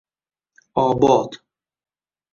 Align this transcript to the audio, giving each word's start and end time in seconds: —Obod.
—Obod. 0.85 1.31